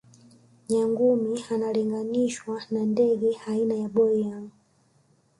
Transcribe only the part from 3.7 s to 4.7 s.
ya boeing